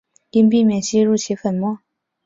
[0.31, 1.77] 应避免吸入其粉末。